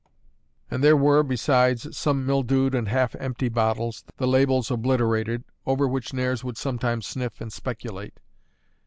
[0.71, 6.11] And there were, besides, some mildewed and half empty bottles, the labels obliterated, over which
[6.11, 8.19] Nares would sometimes sniff and speculate.